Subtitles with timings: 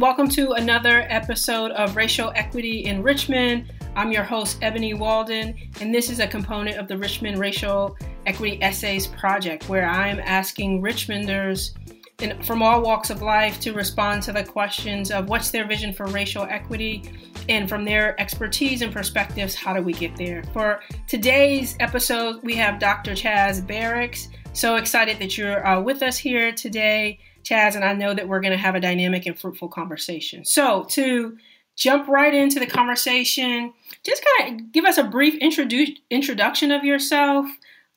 [0.00, 3.70] welcome to another episode of Racial Equity in Richmond.
[3.94, 8.62] I'm your host, Ebony Walden, and this is a component of the Richmond Racial Equity
[8.62, 11.76] Essays Project, where I'm asking Richmonders
[12.22, 15.92] in, from all walks of life to respond to the questions of what's their vision
[15.92, 17.12] for racial equity,
[17.50, 20.42] and from their expertise and perspectives, how do we get there?
[20.54, 23.12] For today's episode, we have Dr.
[23.12, 24.28] Chaz Barracks.
[24.54, 28.40] So excited that you're uh, with us here today, Chaz, and I know that we're
[28.40, 30.44] going to have a dynamic and fruitful conversation.
[30.44, 31.36] So, to
[31.76, 33.72] jump right into the conversation,
[34.04, 37.46] just kind of give us a brief introdu- introduction of yourself.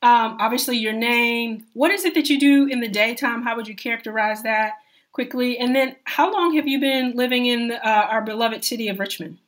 [0.02, 1.64] Um, obviously, your name.
[1.74, 3.42] What is it that you do in the daytime?
[3.42, 4.72] How would you characterize that
[5.12, 5.58] quickly?
[5.58, 9.38] And then, how long have you been living in uh, our beloved city of Richmond?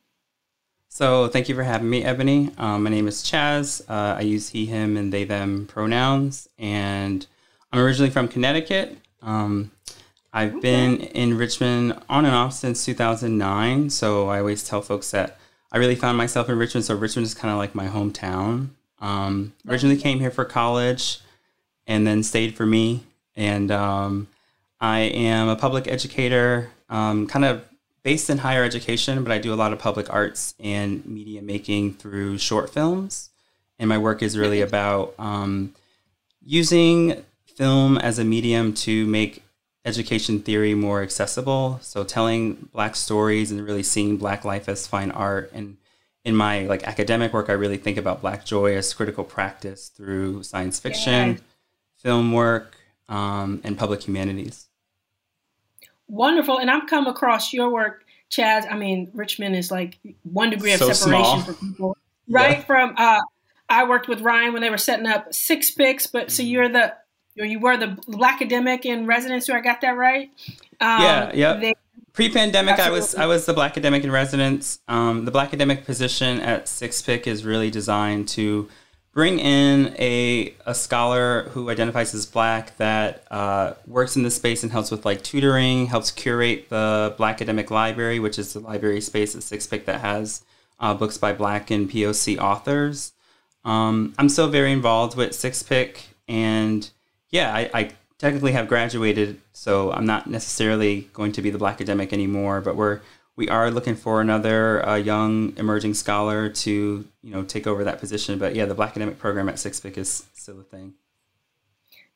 [0.89, 2.51] So, thank you for having me, Ebony.
[2.57, 3.81] Um, my name is Chaz.
[3.89, 6.47] Uh, I use he, him, and they, them pronouns.
[6.57, 7.27] And
[7.71, 8.97] I'm originally from Connecticut.
[9.21, 9.71] Um,
[10.33, 10.61] I've okay.
[10.61, 13.89] been in Richmond on and off since 2009.
[13.89, 15.39] So, I always tell folks that
[15.71, 16.85] I really found myself in Richmond.
[16.85, 18.69] So, Richmond is kind of like my hometown.
[18.99, 21.19] Um, originally came here for college
[21.85, 23.03] and then stayed for me.
[23.35, 24.27] And um,
[24.81, 27.63] I am a public educator, um, kind of
[28.03, 31.93] based in higher education, but I do a lot of public arts and media making
[31.95, 33.29] through short films.
[33.79, 35.75] And my work is really about um,
[36.43, 37.23] using
[37.57, 39.43] film as a medium to make
[39.83, 41.79] education theory more accessible.
[41.81, 45.49] So telling black stories and really seeing black life as fine art.
[45.53, 45.77] And
[46.23, 50.43] in my like academic work, I really think about black joy as critical practice through
[50.43, 51.37] science fiction, yeah.
[51.97, 52.77] film work,
[53.09, 54.67] um, and public humanities.
[56.07, 56.59] Wonderful.
[56.59, 58.71] And I've come across your work, Chaz.
[58.71, 61.97] I mean, Richmond is like one degree of so separation for people,
[62.29, 62.59] right?
[62.59, 62.63] Yeah.
[62.63, 63.21] From uh,
[63.67, 66.93] I worked with Ryan when they were setting up six picks, but so you're the
[67.39, 69.45] or you were the black academic in residence.
[69.45, 70.29] Do I got that right?
[70.79, 71.73] Um, yeah, yeah.
[72.13, 72.97] Pre-pandemic, absolutely.
[72.97, 74.79] I was I was the black academic in residence.
[74.87, 78.67] Um, the black academic position at Six Pick is really designed to
[79.17, 84.61] bring in a, a scholar who identifies as black that uh, works in this space
[84.61, 89.01] and helps with like tutoring, helps curate the Black Academic Library, which is the library
[89.01, 90.43] space at Six Pick that has
[90.79, 93.13] uh, books by black and POC authors.
[93.65, 96.89] Um, I'm still very involved with Six Pick, and
[97.29, 101.75] yeah, I, I technically have graduated, so I'm not necessarily going to be the black
[101.75, 103.01] academic anymore, but we're
[103.37, 107.99] we are looking for another uh, young emerging scholar to you know take over that
[107.99, 108.39] position.
[108.39, 110.95] But yeah, the Black Academic Program at Six Pick is still a thing.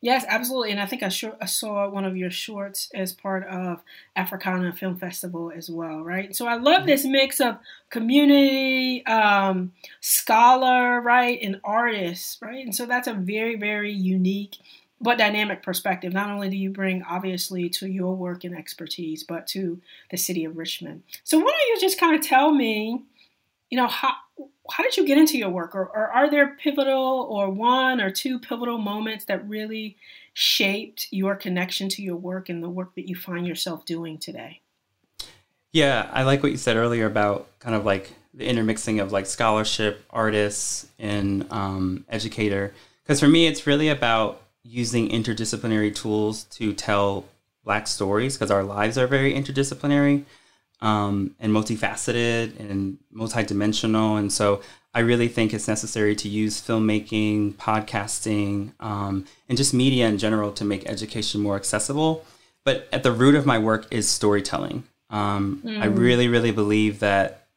[0.03, 3.45] Yes, absolutely, and I think I, sh- I saw one of your shorts as part
[3.45, 3.83] of
[4.17, 6.35] Afrikana Film Festival as well, right?
[6.35, 6.87] So I love mm-hmm.
[6.87, 7.59] this mix of
[7.91, 12.65] community, um, scholar, right, and artist, right?
[12.65, 14.55] And so that's a very, very unique
[15.01, 16.13] but dynamic perspective.
[16.13, 19.81] Not only do you bring, obviously, to your work and expertise, but to
[20.11, 21.03] the city of Richmond.
[21.23, 23.03] So, why don't you just kind of tell me,
[23.69, 24.13] you know, how
[24.71, 28.11] how did you get into your work, or, or are there pivotal or one or
[28.11, 29.97] two pivotal moments that really
[30.33, 34.61] shaped your connection to your work and the work that you find yourself doing today?
[35.73, 39.25] Yeah, I like what you said earlier about kind of like the intermixing of like
[39.25, 42.73] scholarship, artists, and um, educator.
[43.03, 47.25] Because for me, it's really about using interdisciplinary tools to tell
[47.63, 50.23] black stories because our lives are very interdisciplinary
[50.81, 54.17] um, and multifaceted and multidimensional.
[54.17, 54.61] And so
[54.93, 60.51] I really think it's necessary to use filmmaking, podcasting, um, and just media in general
[60.53, 62.25] to make education more accessible.
[62.63, 64.83] But at the root of my work is storytelling.
[65.09, 65.81] Um, mm.
[65.81, 67.47] I really, really believe that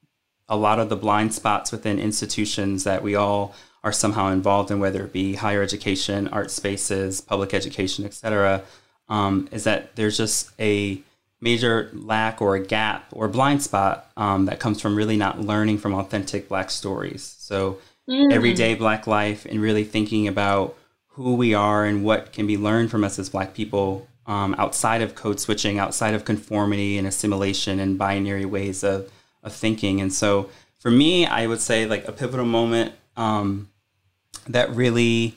[0.48, 4.80] a lot of the blind spots within institutions that we all are somehow involved in,
[4.80, 8.62] whether it be higher education, art spaces, public education, etc.,
[9.08, 11.00] um, is that there's just a
[11.42, 15.76] major lack or a gap or blind spot um, that comes from really not learning
[15.76, 17.36] from authentic Black stories.
[17.38, 17.78] So
[18.08, 18.32] mm.
[18.32, 20.75] everyday Black life and really thinking about
[21.08, 25.02] who we are and what can be learned from us as Black people um, outside
[25.02, 30.00] of code switching, outside of conformity and assimilation and binary ways of, of thinking.
[30.00, 30.48] And so
[30.80, 33.69] for me, I would say like a pivotal moment um,
[34.49, 35.37] that really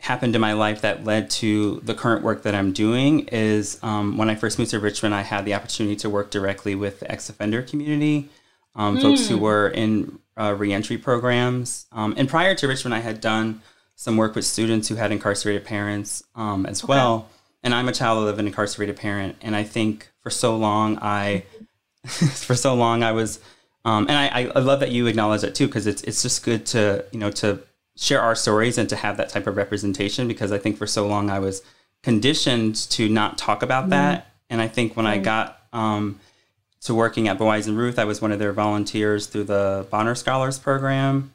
[0.00, 4.16] happened in my life that led to the current work that I'm doing is um,
[4.16, 7.10] when I first moved to Richmond, I had the opportunity to work directly with the
[7.10, 8.28] ex offender community,
[8.74, 9.02] um, mm.
[9.02, 9.42] folks who hmm.
[9.42, 11.86] were in uh, reentry programs.
[11.92, 13.62] Um, and prior to Richmond, I had done
[13.94, 16.90] some work with students who had incarcerated parents um, as okay.
[16.90, 17.28] well.
[17.62, 19.36] And I'm a child of an incarcerated parent.
[19.40, 21.44] And I think for so long, I,
[22.04, 23.40] for so long, I was,
[23.84, 26.66] um, and I, I love that you acknowledge that too, because it's, it's just good
[26.66, 27.60] to, you know, to
[27.96, 31.06] share our stories and to have that type of representation because I think for so
[31.06, 31.62] long I was
[32.02, 33.90] conditioned to not talk about mm-hmm.
[33.90, 34.32] that.
[34.48, 36.20] And I think when I got um,
[36.86, 37.98] to working at Boaz and Ruth.
[37.98, 41.32] I was one of their volunteers through the Bonner Scholars Program.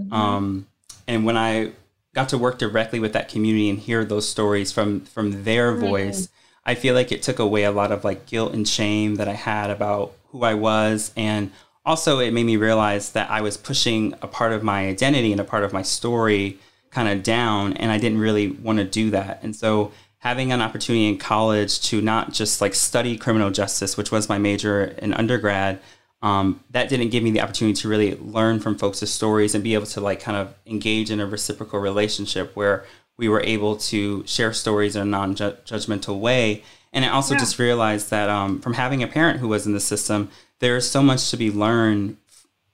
[0.00, 0.12] Mm-hmm.
[0.12, 0.66] Um,
[1.08, 1.72] and when I
[2.14, 6.28] got to work directly with that community and hear those stories from from their voice,
[6.64, 9.34] I feel like it took away a lot of like guilt and shame that I
[9.34, 11.50] had about who I was and
[11.84, 15.40] also it made me realize that I was pushing a part of my identity and
[15.40, 16.58] a part of my story
[16.90, 19.40] kind of down and I didn't really want to do that.
[19.42, 24.12] And so having an opportunity in college to not just like study criminal justice, which
[24.12, 25.80] was my major in undergrad,
[26.22, 29.74] um, that didn't give me the opportunity to really learn from folks' stories and be
[29.74, 32.84] able to like kind of engage in a reciprocal relationship where
[33.16, 36.62] we were able to share stories in a non-judgmental way.
[36.92, 37.40] And I also yeah.
[37.40, 40.30] just realized that um, from having a parent who was in the system,
[40.62, 42.16] there's so much to be learned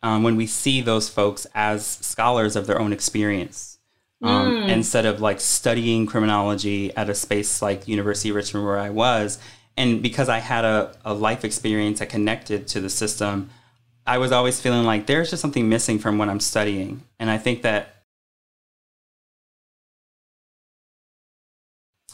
[0.03, 3.79] um, when we see those folks as scholars of their own experience
[4.23, 4.69] um, mm.
[4.69, 9.39] instead of like studying criminology at a space like University of Richmond where I was.
[9.79, 13.49] And because I had a, a life experience that connected to the system,
[14.07, 17.03] I was always feeling like there's just something missing from what I'm studying.
[17.19, 18.03] And I think that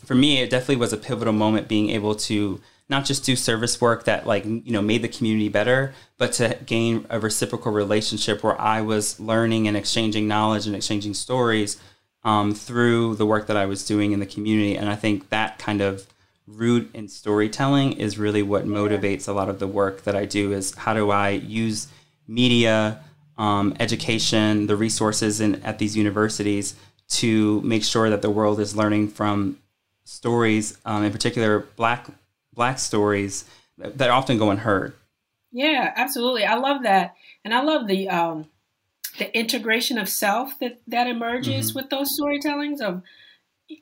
[0.05, 3.81] for me, it definitely was a pivotal moment being able to not just do service
[3.81, 8.43] work that like you know made the community better but to gain a reciprocal relationship
[8.43, 11.81] where i was learning and exchanging knowledge and exchanging stories
[12.25, 14.77] um, through the work that I was doing in the community.
[14.77, 16.07] And I think that kind of
[16.47, 20.53] root in storytelling is really what motivates a lot of the work that I do
[20.53, 21.89] is how do I use
[22.27, 23.03] media,
[23.39, 26.75] um, education, the resources in, at these universities
[27.09, 29.59] to make sure that the world is learning from
[30.05, 32.07] stories, um, in particular black
[32.55, 33.45] black stories
[33.79, 34.95] that often go unheard.
[35.53, 36.45] Yeah, absolutely.
[36.45, 37.15] I love that,
[37.45, 38.47] and I love the um,
[39.19, 41.79] the integration of self that that emerges mm-hmm.
[41.79, 43.03] with those storytellings of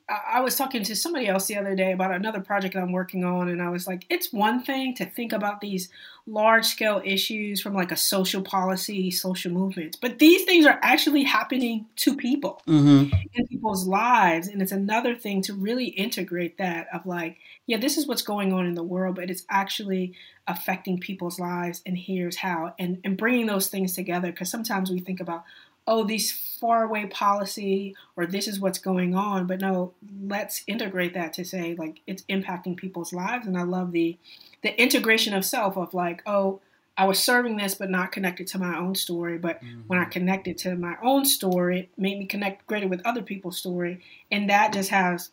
[0.07, 3.49] I was talking to somebody else the other day about another project I'm working on,
[3.49, 5.89] and I was like, it's one thing to think about these
[6.25, 11.23] large scale issues from like a social policy, social movements, but these things are actually
[11.23, 13.13] happening to people mm-hmm.
[13.33, 14.47] in people's lives.
[14.47, 18.53] And it's another thing to really integrate that of like, yeah, this is what's going
[18.53, 20.13] on in the world, but it's actually
[20.47, 24.31] affecting people's lives, and here's how, and, and bringing those things together.
[24.31, 25.43] Because sometimes we think about,
[25.87, 29.47] oh, these faraway policy or this is what's going on.
[29.47, 33.47] But no, let's integrate that to say like it's impacting people's lives.
[33.47, 34.17] And I love the
[34.61, 36.61] the integration of self of like, oh,
[36.97, 39.37] I was serving this but not connected to my own story.
[39.37, 39.81] But mm-hmm.
[39.87, 43.57] when I connected to my own story, it made me connect greater with other people's
[43.57, 44.01] story.
[44.31, 45.31] And that just has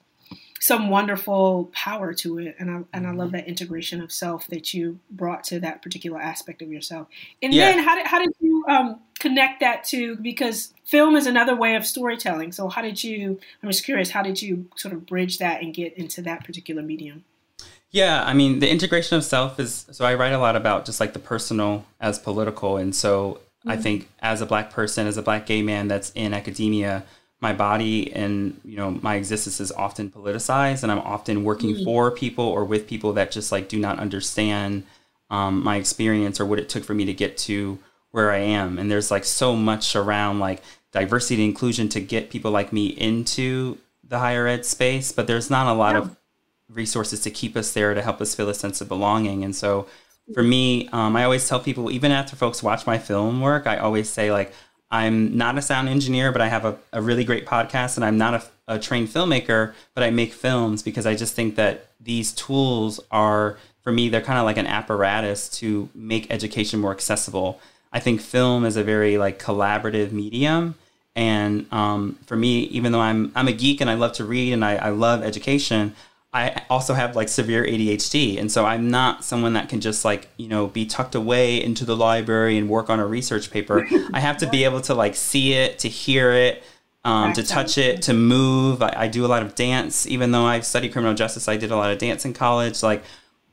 [0.61, 3.37] some wonderful power to it and I and I love mm-hmm.
[3.37, 7.09] that integration of self that you brought to that particular aspect of yourself.
[7.43, 7.73] And yeah.
[7.73, 11.77] then how did how did you um, connect that to because film is another way
[11.77, 12.51] of storytelling.
[12.53, 15.73] So how did you I'm just curious how did you sort of bridge that and
[15.73, 17.25] get into that particular medium?
[17.93, 20.99] Yeah, I mean the integration of self is so I write a lot about just
[20.99, 23.71] like the personal as political and so mm-hmm.
[23.71, 27.05] I think as a black person as a black gay man that's in academia
[27.41, 31.85] my body and you know my existence is often politicized and i'm often working mm-hmm.
[31.85, 34.85] for people or with people that just like do not understand
[35.31, 37.79] um, my experience or what it took for me to get to
[38.11, 38.79] where i am.
[38.79, 40.63] And there's like so much around like
[40.93, 45.51] diversity and inclusion to get people like me into the higher ed space but there's
[45.51, 46.17] not a lot of
[46.69, 49.45] resources to keep us there to help us feel a sense of belonging.
[49.45, 49.87] And so
[50.35, 53.77] for me um, i always tell people even after folks watch my film work i
[53.77, 54.53] always say like
[54.91, 58.19] I'm not a sound engineer, but I have a, a really great podcast, and I'm
[58.19, 62.33] not a, a trained filmmaker, but I make films because I just think that these
[62.33, 67.61] tools are, for me, they're kind of like an apparatus to make education more accessible.
[67.93, 70.77] I think film is a very like collaborative medium,
[71.17, 74.53] and um, for me, even though I'm I'm a geek and I love to read
[74.53, 75.95] and I, I love education,
[76.33, 78.39] I also have like severe ADHD.
[78.39, 81.85] And so I'm not someone that can just like, you know, be tucked away into
[81.85, 83.89] the library and work on a research paper.
[84.13, 86.63] I have to be able to like see it, to hear it,
[87.05, 88.81] um, to touch it, to move.
[88.81, 90.07] I, I, do a lot of dance.
[90.07, 92.83] Even though I studied criminal justice, I did a lot of dance in college.
[92.83, 93.03] Like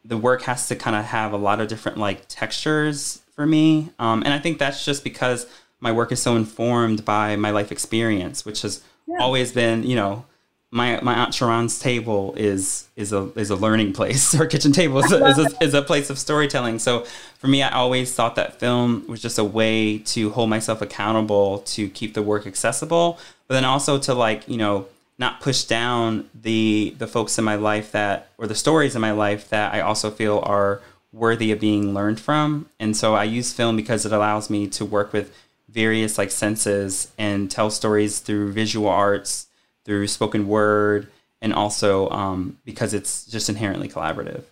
[0.06, 3.92] the work has to kind of have a lot of different like textures for me.
[4.00, 5.48] Um, and I think that's just because
[5.80, 9.18] my work is so informed by my life experience, which has yeah.
[9.22, 10.26] always been, you know,
[10.70, 14.34] my my aunt Sharon's table is is a is a learning place.
[14.38, 16.80] Her kitchen table is a, is, a, is a place of storytelling.
[16.80, 17.06] So
[17.38, 21.60] for me, I always thought that film was just a way to hold myself accountable
[21.60, 23.18] to keep the work accessible,
[23.48, 24.88] but then also to like you know
[25.20, 29.12] not push down the the folks in my life that or the stories in my
[29.12, 32.70] life that I also feel are worthy of being learned from.
[32.80, 35.34] And so I use film because it allows me to work with
[35.70, 39.48] various like senses and tell stories through visual arts
[39.88, 41.08] through spoken word,
[41.42, 44.44] and also um, because it's just inherently collaborative.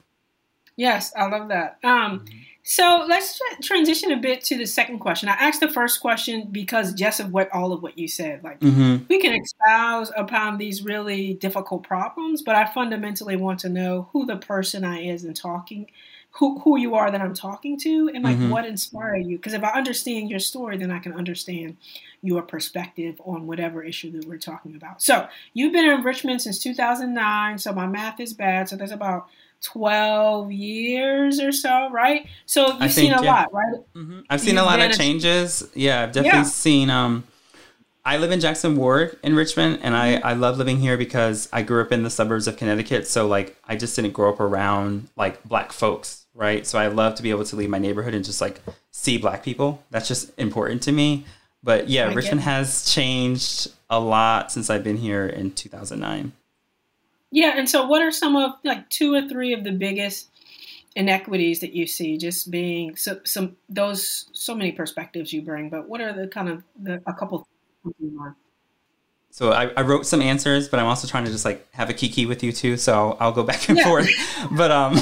[0.77, 1.77] Yes, I love that.
[1.83, 2.37] Um, mm-hmm.
[2.63, 5.29] So let's transition a bit to the second question.
[5.29, 8.59] I asked the first question because just of what all of what you said, like
[8.61, 9.03] mm-hmm.
[9.07, 14.25] we can espouse upon these really difficult problems, but I fundamentally want to know who
[14.25, 15.87] the person I is in talking,
[16.37, 18.49] who who you are that I'm talking to, and like mm-hmm.
[18.49, 19.37] what inspired you.
[19.37, 21.77] Because if I understand your story, then I can understand
[22.21, 25.01] your perspective on whatever issue that we're talking about.
[25.01, 27.57] So you've been in Richmond since 2009.
[27.59, 28.67] So my math is bad.
[28.67, 29.27] So that's about
[29.61, 32.27] 12 years or so, right?
[32.45, 33.31] So you've think, seen a yeah.
[33.31, 33.75] lot, right?
[33.95, 34.19] Mm-hmm.
[34.29, 35.63] I've seen you've a lot of changes.
[35.73, 36.43] yeah, I've definitely yeah.
[36.43, 36.89] seen.
[36.89, 37.23] Um,
[38.07, 40.27] I live in Jackson Ward in Richmond, and I, mm-hmm.
[40.27, 43.07] I love living here because I grew up in the suburbs of Connecticut.
[43.07, 46.67] So, like, I just didn't grow up around like black folks, right?
[46.67, 48.61] So, I love to be able to leave my neighborhood and just like
[48.91, 49.83] see black people.
[49.89, 51.25] That's just important to me.
[51.65, 56.31] But yeah, I Richmond has changed a lot since I've been here in 2009.
[57.31, 60.29] Yeah, and so what are some of like two or three of the biggest
[60.95, 62.17] inequities that you see?
[62.17, 66.49] Just being so, some those so many perspectives you bring, but what are the kind
[66.49, 67.47] of the, a couple?
[69.31, 71.93] So I, I, wrote some answers, but I'm also trying to just like have a
[71.93, 72.77] kiki with you too.
[72.77, 73.83] So I'll go back and yeah.
[73.83, 74.09] forth.
[74.51, 74.95] But um,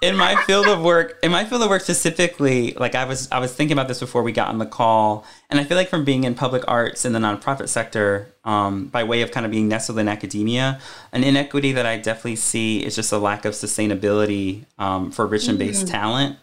[0.00, 3.38] in my field of work, in my field of work specifically, like I was, I
[3.38, 6.04] was thinking about this before we got on the call, and I feel like from
[6.04, 9.68] being in public arts in the nonprofit sector, um, by way of kind of being
[9.68, 10.80] nestled in academia,
[11.12, 15.86] an inequity that I definitely see is just a lack of sustainability um, for Richmond-based
[15.86, 15.90] mm.
[15.90, 16.36] talent.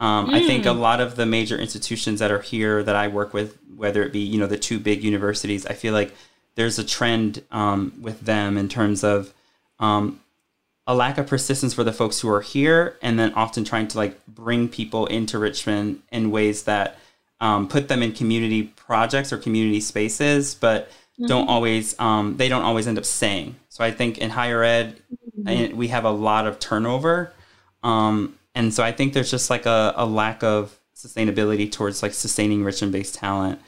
[0.00, 0.34] Um, mm.
[0.34, 0.80] I think a mm.
[0.80, 4.20] lot of the major institutions that are here that I work with, whether it be
[4.20, 6.14] you know the two big universities, I feel like
[6.54, 9.32] there's a trend um, with them in terms of
[9.78, 10.20] um,
[10.90, 13.96] a lack of persistence for the folks who are here, and then often trying to
[13.96, 16.98] like bring people into Richmond in ways that
[17.40, 21.26] um, put them in community projects or community spaces, but mm-hmm.
[21.26, 23.54] don't always um, they don't always end up staying.
[23.68, 25.00] So I think in higher ed,
[25.38, 25.76] mm-hmm.
[25.76, 27.32] we have a lot of turnover,
[27.84, 32.14] um, and so I think there's just like a, a lack of sustainability towards like
[32.14, 33.60] sustaining Richmond based talent.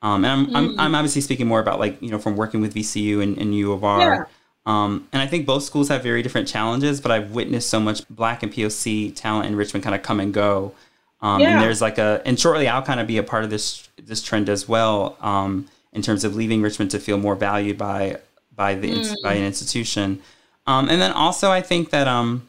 [0.00, 0.56] Um, and I'm, mm-hmm.
[0.56, 3.54] I'm, I'm obviously speaking more about like you know from working with VCU and, and
[3.54, 4.00] U of R.
[4.00, 4.24] Yeah
[4.70, 8.06] um, and I think both schools have very different challenges, but I've witnessed so much
[8.08, 10.74] Black and POC talent in Richmond kind of come and go.
[11.20, 11.54] Um, yeah.
[11.54, 14.22] And there's like a, and shortly I'll kind of be a part of this this
[14.22, 18.20] trend as well, um, in terms of leaving Richmond to feel more valued by
[18.54, 19.14] by the mm.
[19.24, 20.22] by an institution.
[20.68, 22.48] Um, and then also I think that um,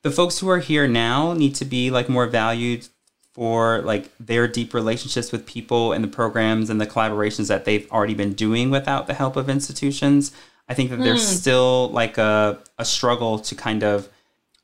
[0.00, 2.88] the folks who are here now need to be like more valued
[3.34, 7.90] for like their deep relationships with people and the programs and the collaborations that they've
[7.92, 10.32] already been doing without the help of institutions.
[10.70, 11.40] I think that there's mm.
[11.40, 14.08] still like a, a struggle to kind of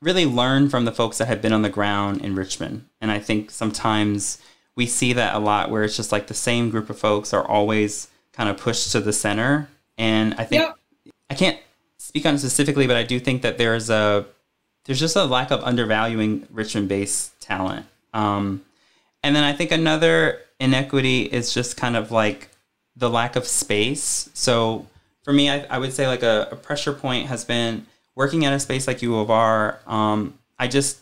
[0.00, 2.84] really learn from the folks that have been on the ground in Richmond.
[3.00, 4.38] And I think sometimes
[4.76, 7.44] we see that a lot where it's just like the same group of folks are
[7.44, 9.68] always kind of pushed to the center.
[9.98, 10.76] And I think yep.
[11.28, 11.58] I can't
[11.98, 14.26] speak on it specifically, but I do think that there's a
[14.84, 17.84] there's just a lack of undervaluing Richmond based talent.
[18.14, 18.64] Um,
[19.24, 22.50] and then I think another inequity is just kind of like
[22.94, 24.30] the lack of space.
[24.34, 24.86] So
[25.26, 28.52] for me, I, I would say like a, a, pressure point has been working at
[28.52, 29.80] a space like U of R.
[29.84, 31.00] Um, I just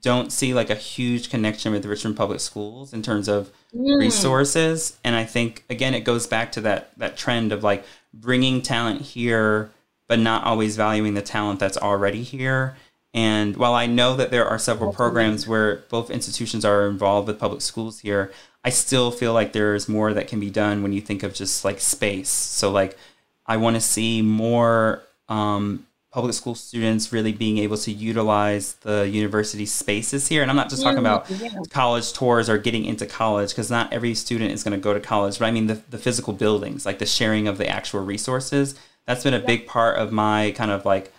[0.00, 4.00] don't see like a huge connection with Richmond Public Schools in terms of mm.
[4.00, 4.96] resources.
[5.04, 9.02] And I think again, it goes back to that that trend of like bringing talent
[9.02, 9.70] here,
[10.08, 12.78] but not always valuing the talent that's already here.
[13.12, 17.38] And while I know that there are several programs where both institutions are involved with
[17.38, 18.32] public schools here,
[18.64, 21.62] I still feel like there's more that can be done when you think of just
[21.62, 22.30] like space.
[22.30, 22.96] So like
[23.46, 29.08] I want to see more um, public school students really being able to utilize the
[29.08, 30.42] university spaces here.
[30.42, 31.50] And I'm not just talking about yeah.
[31.70, 35.00] college tours or getting into college, because not every student is going to go to
[35.00, 38.74] college, but I mean the, the physical buildings, like the sharing of the actual resources.
[39.06, 39.46] That's been a yeah.
[39.46, 41.12] big part of my kind of like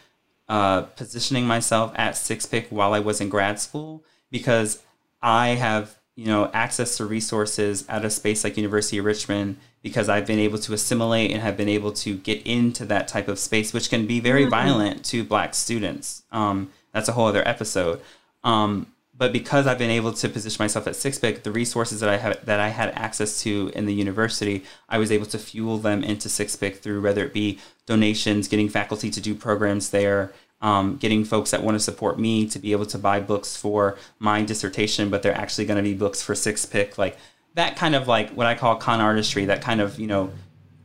[0.49, 4.81] uh, positioning myself at Six Pick while I was in grad school, because
[5.21, 10.09] I have you know access to resources at a space like University of Richmond because
[10.09, 13.39] I've been able to assimilate and have been able to get into that type of
[13.39, 14.49] space, which can be very mm-hmm.
[14.49, 16.23] violent to Black students.
[16.31, 18.01] Um, that's a whole other episode.
[18.43, 22.17] Um, but because I've been able to position myself at SixPic, the resources that I
[22.17, 26.03] had that I had access to in the university, I was able to fuel them
[26.03, 31.23] into SixPic through whether it be donations, getting faculty to do programs there, um, getting
[31.23, 35.09] folks that want to support me to be able to buy books for my dissertation,
[35.09, 37.17] but they're actually going to be books for Six Pick, like
[37.53, 40.31] that kind of like what I call con artistry, that kind of, you know,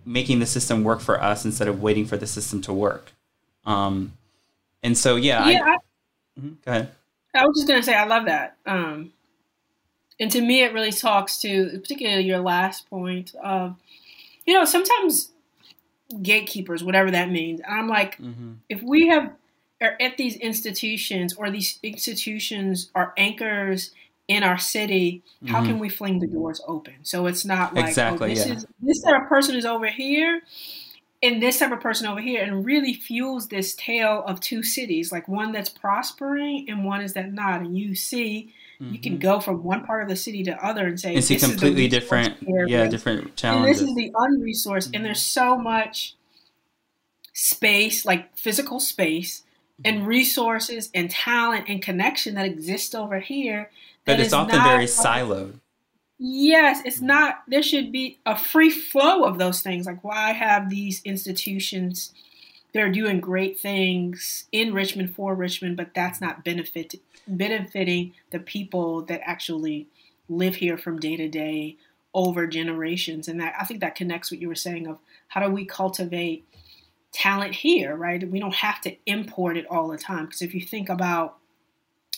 [0.05, 3.13] making the system work for us instead of waiting for the system to work.
[3.65, 4.13] Um,
[4.83, 5.49] and so, yeah.
[5.49, 5.63] Yeah.
[5.65, 5.77] I, I,
[6.39, 6.91] mm-hmm, go ahead.
[7.35, 8.57] I was just going to say, I love that.
[8.67, 9.13] Um,
[10.21, 13.77] and to me, it really talks to, particularly your last point of,
[14.45, 15.31] you know, sometimes
[16.21, 17.61] gatekeepers, whatever that means.
[17.67, 18.55] I'm like, mm-hmm.
[18.69, 19.33] if we have,
[19.83, 23.91] are at these institutions or these institutions are anchors
[24.29, 25.67] in our city, how mm-hmm.
[25.67, 26.95] can we fling the doors open?
[27.03, 28.55] So it's not like oh, exactly, oh, this yeah.
[28.55, 30.43] is this type of person is over here
[31.23, 35.13] and this type of person over here and really fuels this tale of two cities,
[35.13, 37.61] like one that's prospering and one is that not.
[37.61, 38.93] And you see mm-hmm.
[38.93, 39.21] you can mm-hmm.
[39.21, 42.37] go from one part of the city to other and say and see completely different
[42.49, 42.85] area.
[42.85, 43.81] yeah, different challenges.
[43.81, 44.95] This is the unresourced mm-hmm.
[44.97, 46.17] and there's so much
[47.33, 49.43] space, like physical space
[49.85, 53.71] and resources and talent and connection that exists over here
[54.05, 55.61] but it's often very siloed.
[56.19, 57.07] Yes, it's mm.
[57.07, 57.43] not.
[57.49, 59.87] There should be a free flow of those things.
[59.87, 62.13] Like, why have these institutions?
[62.73, 66.95] They're doing great things in Richmond for Richmond, but that's not benefit
[67.29, 69.87] benefiting the people that actually
[70.29, 71.77] live here from day to day
[72.15, 73.29] over generations.
[73.29, 74.99] And that I think that connects what you were saying of
[75.29, 76.45] how do we cultivate
[77.13, 78.29] talent here, right?
[78.29, 80.27] We don't have to import it all the time.
[80.27, 81.39] Because if you think about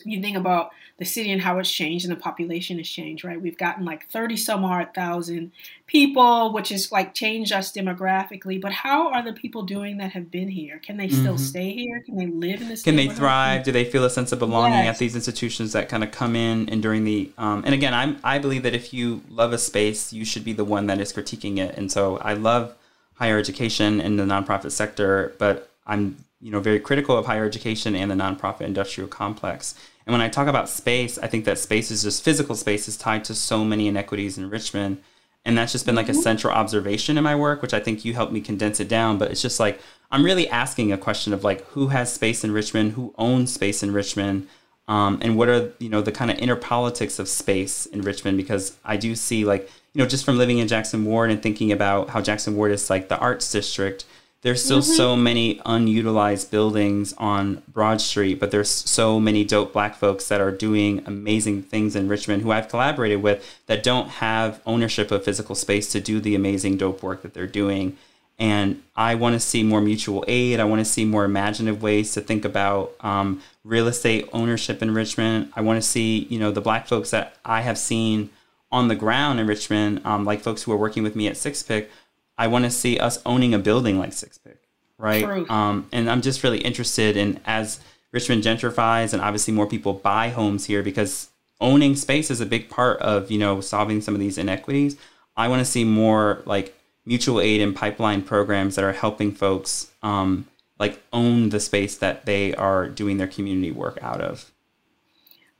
[0.02, 3.40] you think about the city and how it's changed and the population has changed, right?
[3.40, 5.52] We've gotten like 30 some odd thousand
[5.86, 8.60] people, which is like changed us demographically.
[8.60, 10.78] But how are the people doing that have been here?
[10.78, 11.44] Can they still mm-hmm.
[11.44, 12.00] stay here?
[12.00, 12.82] Can they live in this?
[12.82, 13.62] Can they thrive?
[13.62, 14.96] Do they feel a sense of belonging yes.
[14.96, 17.30] at these institutions that kind of come in and during the?
[17.38, 20.52] Um, and again, I'm I believe that if you love a space, you should be
[20.52, 21.76] the one that is critiquing it.
[21.76, 22.76] And so I love
[23.14, 27.94] higher education in the nonprofit sector, but I'm you know very critical of higher education
[27.96, 29.74] and the nonprofit industrial complex.
[30.06, 32.96] And when I talk about space, I think that space is just physical space is
[32.96, 35.02] tied to so many inequities in Richmond.
[35.46, 36.20] And that's just been like a mm-hmm.
[36.20, 39.18] central observation in my work, which I think you helped me condense it down.
[39.18, 39.80] But it's just like
[40.10, 43.82] I'm really asking a question of like who has space in Richmond, who owns space
[43.82, 44.48] in Richmond,
[44.88, 48.36] um, and what are you know the kind of inner politics of space in Richmond?
[48.36, 51.72] Because I do see like you know just from living in Jackson Ward and thinking
[51.72, 54.04] about how Jackson Ward is like the arts district
[54.44, 54.92] there's still mm-hmm.
[54.92, 60.42] so many unutilized buildings on Broad Street, but there's so many dope black folks that
[60.42, 65.24] are doing amazing things in Richmond who I've collaborated with that don't have ownership of
[65.24, 67.96] physical space to do the amazing dope work that they're doing.
[68.38, 70.58] And I want to see more mutual aid.
[70.58, 74.92] I want to see more imaginative ways to think about um, real estate ownership in
[74.92, 75.52] Richmond.
[75.54, 78.30] I want to see, you know, the black folks that I have seen
[78.72, 81.62] on the ground in Richmond, um, like folks who are working with me at Six
[81.62, 81.90] Pick,
[82.36, 84.58] I want to see us owning a building like Six Pick,
[84.98, 85.22] right?
[85.48, 87.78] Um, and I'm just really interested in as
[88.10, 92.68] Richmond gentrifies and obviously more people buy homes here because owning space is a big
[92.68, 94.96] part of you know solving some of these inequities.
[95.36, 99.90] I want to see more like mutual aid and pipeline programs that are helping folks
[100.02, 100.46] um,
[100.78, 104.50] like own the space that they are doing their community work out of.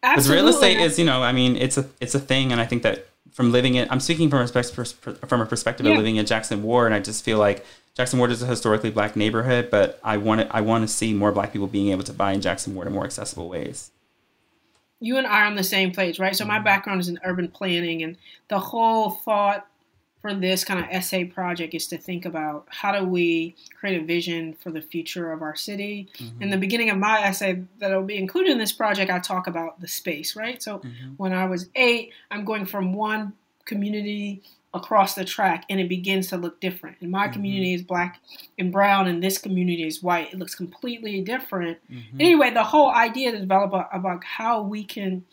[0.03, 2.67] Because real estate is, you know, I mean, it's a it's a thing, and I
[2.67, 3.89] think that from living it.
[3.91, 5.93] I'm speaking from a from a perspective yeah.
[5.93, 7.65] of living in Jackson Ward, and I just feel like
[7.97, 11.15] Jackson Ward is a historically black neighborhood, but I want to, I want to see
[11.15, 13.91] more black people being able to buy in Jackson Ward in more accessible ways.
[15.01, 16.35] You and I are on the same page, right?
[16.35, 16.65] So my mm-hmm.
[16.65, 18.17] background is in urban planning, and
[18.49, 19.67] the whole thought
[20.25, 24.05] for this kind of essay project is to think about how do we create a
[24.07, 26.09] vision for the future of our city.
[26.17, 26.45] Mm-hmm.
[26.45, 29.47] In the beginning of my essay that will be included in this project, I talk
[29.47, 30.63] about the space, right?
[30.63, 31.11] So mm-hmm.
[31.19, 33.35] when I was eight, I'm going from one
[33.67, 36.97] community across the track and it begins to look different.
[37.03, 37.35] And my mm-hmm.
[37.35, 38.23] community is black
[38.59, 40.33] and brown and this community is white.
[40.33, 41.77] It looks completely different.
[41.93, 42.19] Mm-hmm.
[42.19, 45.27] Anyway, the whole idea to develop about how we can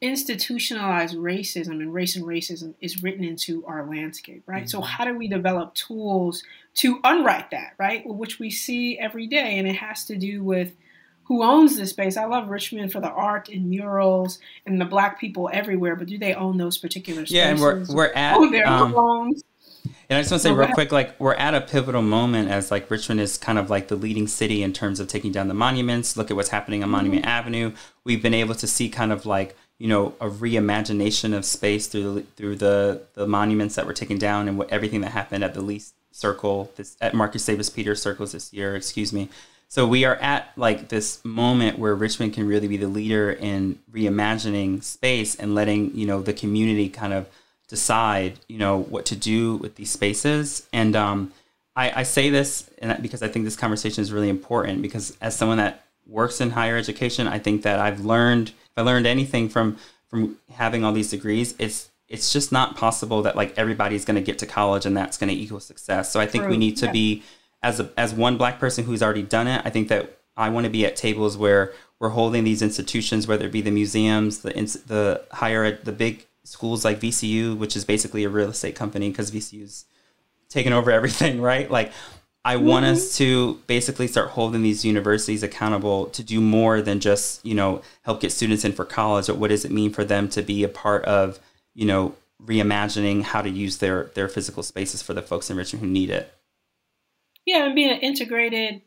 [0.00, 4.62] institutionalized racism and race and racism is written into our landscape, right?
[4.62, 4.68] Mm-hmm.
[4.68, 6.42] So how do we develop tools
[6.76, 8.02] to unwrite that, right?
[8.06, 10.74] Which we see every day, and it has to do with
[11.24, 12.16] who owns the space.
[12.16, 16.18] I love Richmond for the art and murals and the black people everywhere, but do
[16.18, 17.32] they own those particular spaces?
[17.32, 19.32] Yeah, and we're we're at oh, their um.
[20.08, 22.72] And I just want to say real quick, like we're at a pivotal moment as
[22.72, 25.54] like Richmond is kind of like the leading city in terms of taking down the
[25.54, 26.16] monuments.
[26.16, 26.96] Look at what's happening on mm-hmm.
[26.96, 27.72] Monument Avenue.
[28.02, 32.14] We've been able to see kind of like you know a reimagination of space through
[32.14, 35.54] the, through the the monuments that were taken down and what everything that happened at
[35.54, 38.76] the Lee's Circle this at Marcus David Peters circles this year.
[38.76, 39.28] Excuse me.
[39.68, 43.78] So we are at like this moment where Richmond can really be the leader in
[43.90, 47.28] reimagining space and letting you know the community kind of
[47.68, 51.32] decide you know what to do with these spaces and um,
[51.74, 55.36] I, I say this and because I think this conversation is really important because as
[55.36, 59.48] someone that works in higher education, I think that I've learned if I learned anything
[59.48, 59.76] from
[60.08, 64.20] from having all these degrees, it's it's just not possible that like everybody's going to
[64.20, 66.10] get to college and that's going to equal success.
[66.10, 66.50] So I think True.
[66.50, 66.92] we need to yeah.
[66.92, 67.22] be
[67.62, 69.62] as a, as one black person who's already done it.
[69.64, 73.46] I think that I want to be at tables where we're holding these institutions, whether
[73.46, 74.50] it be the museums, the
[74.86, 79.10] the higher ed, the big schools like VCU, which is basically a real estate company
[79.10, 79.84] because VCU's
[80.48, 81.70] taken over everything, right?
[81.70, 81.92] Like
[82.44, 82.94] I want mm-hmm.
[82.94, 87.82] us to basically start holding these universities accountable to do more than just, you know,
[88.02, 89.26] help get students in for college.
[89.26, 91.38] But what does it mean for them to be a part of,
[91.74, 95.84] you know, reimagining how to use their their physical spaces for the folks in Richmond
[95.84, 96.32] who need it?
[97.44, 98.80] Yeah, and being an integrated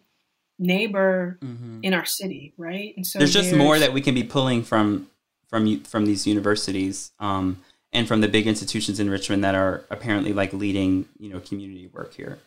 [0.58, 1.80] neighbor mm-hmm.
[1.84, 2.96] in our city, right?
[2.96, 3.62] And so there's just there's...
[3.62, 5.10] more that we can be pulling from
[5.48, 7.60] from from these universities um,
[7.92, 11.88] and from the big institutions in Richmond that are apparently like leading, you know, community
[11.94, 12.40] work here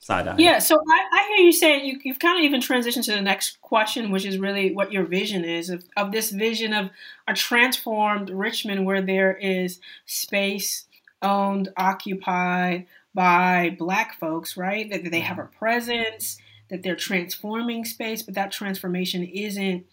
[0.00, 0.34] side eye.
[0.38, 3.20] Yeah, so I, I hear you saying you, you've kind of even transitioned to the
[3.20, 6.90] next question, which is really what your vision is of, of this vision of
[7.28, 10.86] a transformed Richmond where there is space
[11.22, 14.90] owned, occupied by Black folks, right?
[14.90, 16.38] That, that they have a presence,
[16.70, 19.84] that they're transforming space, but that transformation isn't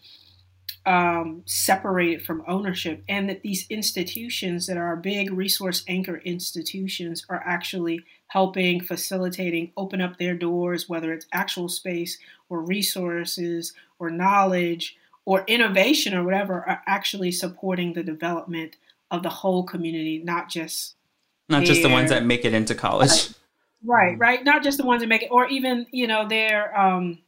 [0.86, 7.42] um, separated from ownership, and that these institutions that are big resource anchor institutions are
[7.44, 14.96] actually helping, facilitating, open up their doors, whether it's actual space or resources or knowledge
[15.24, 18.76] or innovation or whatever, are actually supporting the development
[19.10, 20.94] of the whole community, not just
[21.48, 23.30] not their, just the ones that make it into college.
[23.84, 24.44] Right, right.
[24.44, 27.18] Not just the ones that make it, or even you know their um,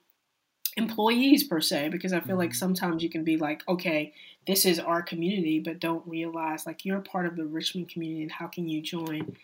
[0.76, 2.58] employees per se, because I feel like mm-hmm.
[2.58, 4.12] sometimes you can be like, okay,
[4.46, 8.32] this is our community, but don't realize like you're part of the Richmond community, and
[8.32, 9.36] how can you join?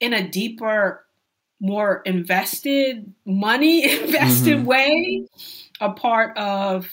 [0.00, 1.04] in a deeper,
[1.60, 4.66] more invested, money invested mm-hmm.
[4.66, 5.28] way,
[5.80, 6.88] a part of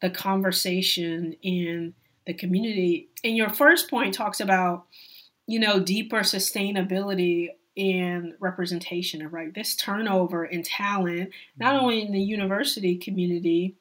[0.00, 1.94] the conversation in
[2.26, 3.08] the community.
[3.24, 4.86] And your first point talks about,
[5.46, 9.54] you know, deeper sustainability and representation, of right?
[9.54, 11.84] This turnover in talent, not mm-hmm.
[11.84, 13.76] only in the university community,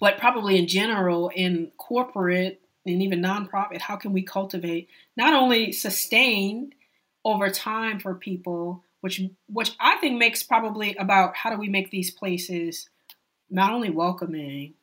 [0.00, 3.80] but probably in general in corporate and even nonprofit.
[3.80, 6.74] How can we cultivate not only sustain
[7.24, 11.90] over time for people, which which I think makes probably about how do we make
[11.90, 12.88] these places
[13.50, 14.74] not only welcoming,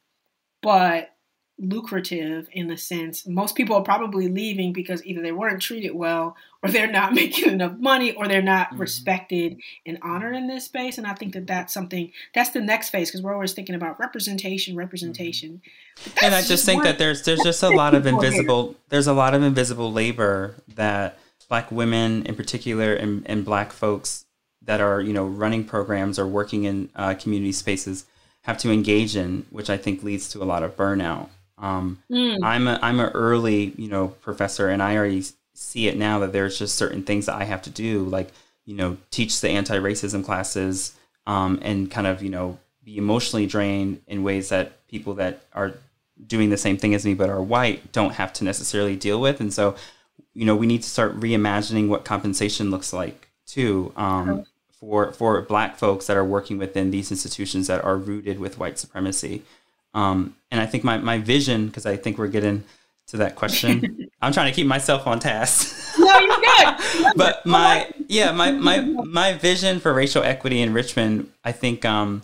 [0.62, 1.16] but
[1.60, 6.36] lucrative in the sense most people are probably leaving because either they weren't treated well
[6.64, 8.82] or they're not making enough money or they're not mm-hmm.
[8.82, 12.90] respected and honored in this space and i think that that's something that's the next
[12.90, 15.62] phase because we're always thinking about representation representation
[15.98, 16.26] mm-hmm.
[16.26, 19.14] and i just, just think that there's there's just a lot of invisible there's a
[19.14, 21.20] lot of invisible labor that
[21.50, 24.26] black women in particular and, and black folks
[24.62, 28.06] that are you know running programs or working in uh, community spaces
[28.44, 31.30] have to engage in, which I think leads to a lot of burnout.
[31.60, 32.40] Um, mm.
[32.44, 36.32] I'm a I'm an early you know professor, and I already see it now that
[36.32, 38.32] there's just certain things that I have to do, like
[38.66, 40.96] you know teach the anti-racism classes
[41.28, 45.74] um, and kind of you know be emotionally drained in ways that people that are
[46.26, 49.40] doing the same thing as me but are white don't have to necessarily deal with,
[49.40, 49.76] and so
[50.34, 54.46] you know, we need to start reimagining what compensation looks like too um,
[54.80, 58.80] for for Black folks that are working within these institutions that are rooted with white
[58.80, 59.44] supremacy.
[59.94, 62.64] Um, and I think my my vision, because I think we're getting
[63.08, 64.10] to that question.
[64.22, 65.98] I'm trying to keep myself on task.
[65.98, 67.14] no, you're good.
[67.16, 72.24] but my yeah, my my my vision for racial equity in Richmond, I think um,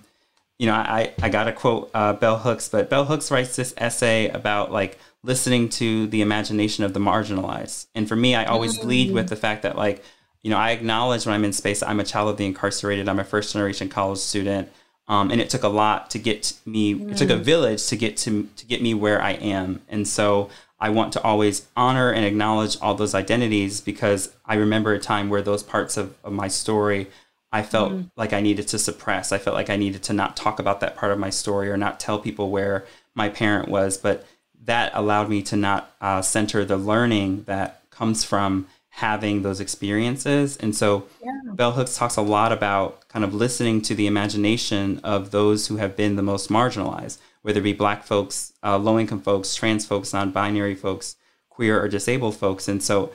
[0.59, 3.73] you know, I I got to quote uh, Bell Hooks, but Bell Hooks writes this
[3.77, 7.87] essay about like listening to the imagination of the marginalized.
[7.95, 8.87] And for me, I always mm-hmm.
[8.87, 10.03] lead with the fact that, like,
[10.43, 13.09] you know, I acknowledge when I'm in space, I'm a child of the incarcerated.
[13.09, 14.69] I'm a first generation college student.
[15.07, 16.95] Um, and it took a lot to get me.
[16.95, 17.11] Mm.
[17.11, 17.41] It took a mm.
[17.41, 19.81] village to get to to get me where I am.
[19.87, 24.93] And so I want to always honor and acknowledge all those identities because I remember
[24.93, 27.07] a time where those parts of, of my story
[27.55, 28.11] I felt mm.
[28.17, 29.31] like I needed to suppress.
[29.31, 31.77] I felt like I needed to not talk about that part of my story or
[31.77, 33.97] not tell people where my parent was.
[33.97, 34.27] But
[34.65, 40.55] that allowed me to not uh, center the learning that comes from having those experiences.
[40.55, 41.31] And so yeah.
[41.47, 45.75] Bell Hooks talks a lot about kind of listening to the imagination of those who
[45.77, 49.85] have been the most marginalized, whether it be black folks, uh, low income folks, trans
[49.85, 51.17] folks, non binary folks,
[51.49, 52.69] queer or disabled folks.
[52.69, 53.11] And so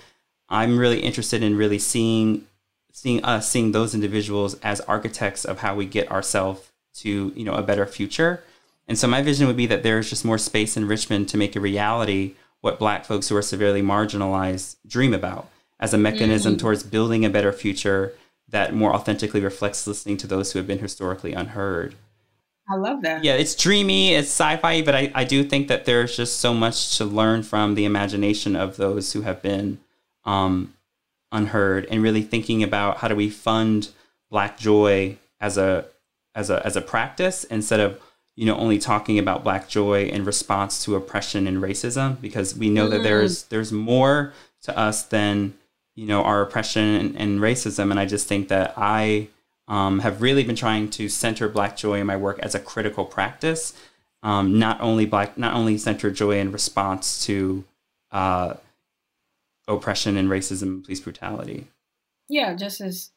[0.51, 2.47] I'm really interested in really seeing
[2.93, 7.55] seeing us seeing those individuals as architects of how we get ourselves to you know
[7.55, 8.43] a better future
[8.89, 11.55] and so my vision would be that there's just more space in Richmond to make
[11.55, 15.49] a reality what black folks who are severely marginalized dream about
[15.81, 16.61] as a mechanism mm-hmm.
[16.61, 18.13] towards building a better future
[18.49, 21.95] that more authentically reflects listening to those who have been historically unheard.
[22.69, 23.25] I love that.
[23.25, 26.97] Yeah, it's dreamy, it's sci-fi, but I, I do think that there's just so much
[26.99, 29.79] to learn from the imagination of those who have been
[30.25, 30.75] um,
[31.33, 33.89] unheard and really thinking about how do we fund
[34.31, 35.87] black joy as a
[36.35, 38.01] as a as a practice instead of
[38.37, 42.69] you know only talking about black joy in response to oppression and racism because we
[42.69, 42.91] know mm.
[42.91, 45.55] that there's there's more to us than
[46.01, 49.29] you know our oppression and, and, racism and i just think that i
[49.71, 53.05] um, have really been trying to center Black joy in my work as a critical
[53.05, 53.73] practice,
[54.23, 57.65] um, not only black, not only center joy in response to
[58.11, 58.55] uh,
[59.69, 61.69] oppression and racism and police brutality.
[62.29, 63.11] Yeah, just as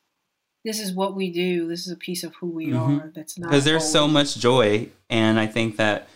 [0.63, 1.67] this is what we do.
[1.67, 2.99] This is a piece of who we mm-hmm.
[2.99, 3.11] are.
[3.13, 6.07] That's not because there's so much joy, and I think that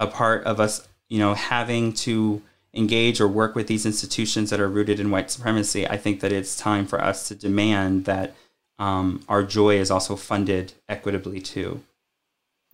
[0.00, 2.42] a part of us, you know, having to
[2.74, 6.32] engage or work with these institutions that are rooted in white supremacy, I think that
[6.32, 8.34] it's time for us to demand that
[8.78, 11.82] um, our joy is also funded equitably too.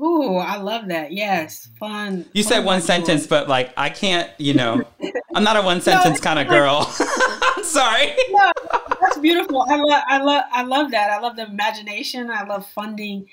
[0.01, 1.13] Ooh, I love that.
[1.13, 2.25] Yes, fun.
[2.33, 4.83] You said one sentence, but like I can't, you know,
[5.35, 6.91] I'm not a one sentence no, kind of girl.
[7.01, 8.15] I'm sorry.
[8.31, 8.51] No,
[8.99, 9.67] that's beautiful.
[9.69, 11.11] I love, I love, I love that.
[11.11, 12.31] I love the imagination.
[12.31, 13.29] I love funding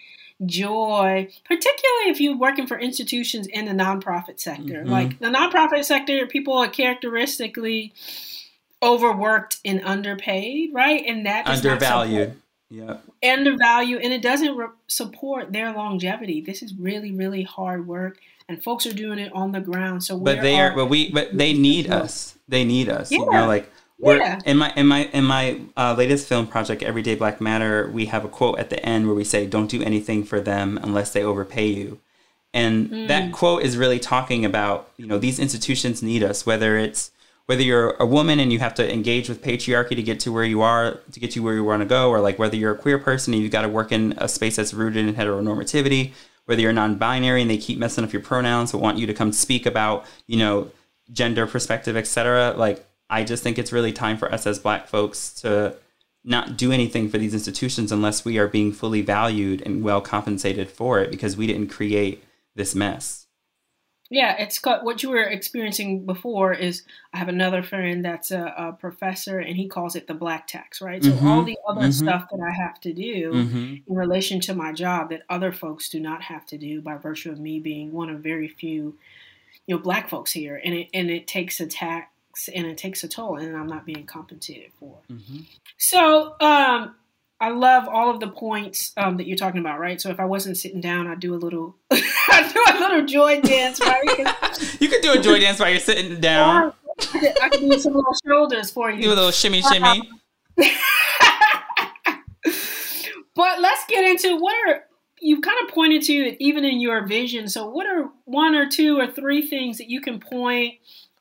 [0.46, 4.82] joy, particularly if you're working for institutions in the nonprofit sector.
[4.82, 4.90] Mm-hmm.
[4.90, 7.94] Like the nonprofit sector, people are characteristically
[8.82, 11.04] overworked and underpaid, right?
[11.06, 12.40] And that undervalued.
[12.70, 12.98] Yeah.
[13.24, 16.42] Undervalued, and it doesn't re- support their longevity.
[16.42, 18.20] This is really, really hard work,
[18.50, 20.04] and folks are doing it on the ground.
[20.04, 22.38] So, but they are, but we, but they need us.
[22.50, 23.10] They need us.
[23.10, 23.20] Yeah.
[23.20, 24.40] You know, like yeah.
[24.46, 28.24] in my in my in my uh, latest film project, Everyday Black Matter, we have
[28.24, 31.24] a quote at the end where we say, "Don't do anything for them unless they
[31.24, 32.00] overpay you."
[32.54, 33.08] And mm.
[33.08, 37.12] that quote is really talking about you know these institutions need us, whether it's
[37.48, 40.44] whether you're a woman and you have to engage with patriarchy to get to where
[40.44, 42.78] you are to get to where you want to go, or like whether you're a
[42.78, 46.14] queer person and you've got to work in a space that's rooted in heteronormativity,
[46.46, 49.32] whether you're non-binary and they keep messing up your pronouns but want you to come
[49.32, 50.70] speak about you know
[51.12, 52.54] gender perspective, etc.
[52.58, 55.78] Like I just think it's really time for us as black folks to
[56.24, 60.70] not do anything for these institutions unless we are being fully valued and well compensated
[60.70, 62.24] for it because we didn't create
[62.56, 63.28] this mess.
[64.10, 68.54] Yeah, it's got what you were experiencing before is I have another friend that's a,
[68.58, 71.04] a professor and he calls it the black tax, right?
[71.04, 71.28] So mm-hmm.
[71.28, 71.92] all the other mm-hmm.
[71.92, 73.76] stuff that I have to do mm-hmm.
[73.86, 77.32] in relation to my job that other folks do not have to do by virtue
[77.32, 78.98] of me being one of very few,
[79.66, 82.08] you know, black folks here, and it and it takes a tax
[82.54, 85.00] and it takes a toll, and I'm not being compensated for.
[85.10, 85.40] Mm-hmm.
[85.78, 86.96] So, um,
[87.40, 90.02] I love all of the points um, that you're talking about, right?
[90.02, 93.42] So if I wasn't sitting down, I'd do a little, I'd do a little joy
[93.42, 94.04] dance, right?
[94.80, 96.74] you could do a joy dance while you're sitting down.
[97.00, 99.04] I could, do some little shoulders for you.
[99.04, 100.10] Do a little shimmy, shimmy.
[103.36, 104.84] but let's get into what are
[105.20, 107.48] you've kind of pointed to it even in your vision.
[107.48, 110.76] So what are one or two or three things that you can point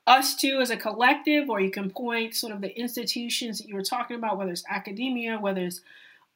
[0.07, 3.75] us to as a collective, or you can point sort of the institutions that you
[3.75, 5.81] were talking about, whether it's academia, whether it's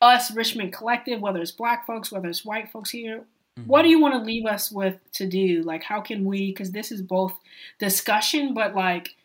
[0.02, 3.24] us, Richmond Collective, whether it's black folks, whether it's white folks here.
[3.58, 3.68] Mm-hmm.
[3.68, 5.64] What do you want to leave us with to do?
[5.64, 7.34] Like, how can we, because this is both
[7.80, 9.16] discussion, but like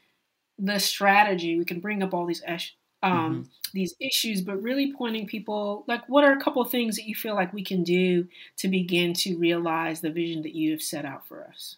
[0.58, 2.62] the strategy, we can bring up all these um,
[3.02, 3.42] mm-hmm.
[3.74, 7.14] these issues, but really pointing people like what are a couple of things that you
[7.14, 8.26] feel like we can do
[8.58, 11.76] to begin to realize the vision that you have set out for us?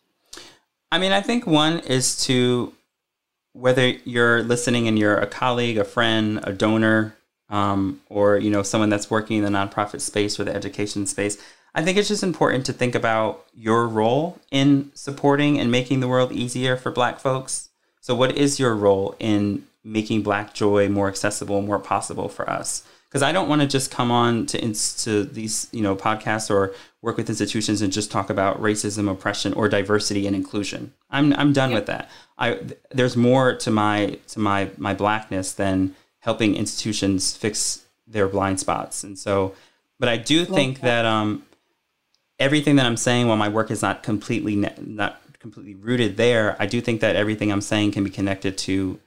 [0.90, 2.72] I mean, I think one is to
[3.52, 7.16] whether you're listening and you're a colleague, a friend, a donor,
[7.50, 11.38] um, or you know someone that's working in the nonprofit space or the education space.
[11.74, 16.08] I think it's just important to think about your role in supporting and making the
[16.08, 17.68] world easier for Black folks.
[18.00, 22.82] So, what is your role in making Black joy more accessible, more possible for us?
[23.08, 26.74] Because I don't want to just come on to to these you know podcasts or
[27.00, 30.92] work with institutions and just talk about racism, oppression, or diversity and inclusion.
[31.10, 32.10] I'm I'm done with that.
[32.36, 38.60] I there's more to my to my my blackness than helping institutions fix their blind
[38.60, 39.04] spots.
[39.04, 39.54] And so,
[39.98, 41.44] but I do think that um,
[42.38, 46.66] everything that I'm saying, while my work is not completely not completely rooted there, I
[46.66, 49.00] do think that everything I'm saying can be connected to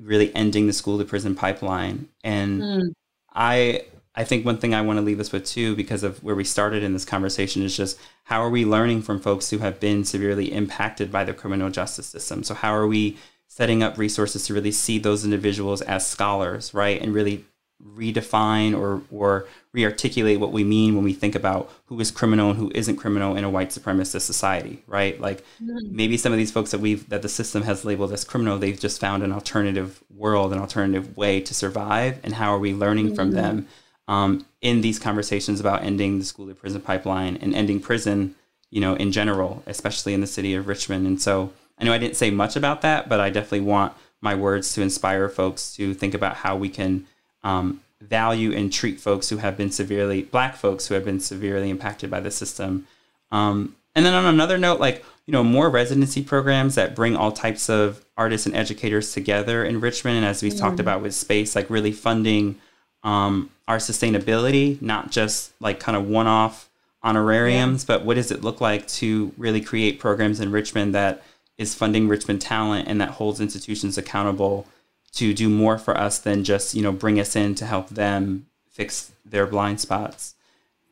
[0.00, 2.60] really ending the school to prison pipeline and.
[2.60, 2.94] Mm
[3.34, 6.36] I I think one thing I want to leave us with too, because of where
[6.36, 9.80] we started in this conversation, is just how are we learning from folks who have
[9.80, 12.44] been severely impacted by the criminal justice system?
[12.44, 13.16] So how are we
[13.48, 17.44] setting up resources to really see those individuals as scholars, right, and really
[17.82, 22.58] redefine or or rearticulate what we mean when we think about who is criminal and
[22.58, 25.20] who isn't criminal in a white supremacist society, right?
[25.20, 25.94] Like mm-hmm.
[25.94, 28.78] maybe some of these folks that we've that the system has labeled as criminal, they've
[28.78, 33.06] just found an alternative world, an alternative way to survive, and how are we learning
[33.06, 33.16] mm-hmm.
[33.16, 33.66] from them
[34.06, 38.36] um, in these conversations about ending the school to prison pipeline and ending prison,
[38.70, 41.04] you know, in general, especially in the city of Richmond.
[41.04, 44.36] And so I know I didn't say much about that, but I definitely want my
[44.36, 47.06] words to inspire folks to think about how we can
[47.42, 51.70] um, value and treat folks who have been severely black folks who have been severely
[51.70, 52.86] impacted by the system.
[53.30, 57.32] Um, and then on another note, like you know, more residency programs that bring all
[57.32, 61.14] types of artists and educators together in Richmond, and as we've mm talked about with
[61.14, 62.56] space, like really funding
[63.02, 66.68] um, our sustainability, not just like kind of one off
[67.02, 67.96] honorariums, yeah.
[67.96, 71.22] but what does it look like to really create programs in Richmond that
[71.58, 74.66] is funding Richmond talent and that holds institutions accountable
[75.14, 78.46] to do more for us than just you know bring us in to help them
[78.70, 80.34] fix their blind spots.